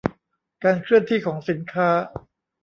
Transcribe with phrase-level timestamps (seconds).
[0.63, 1.89] การเคลื่อนที่ของสินค้า